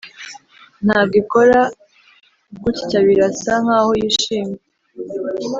[0.85, 1.59] ntabwo ikora
[2.63, 4.59] gutyabirasa nkaho yishimye.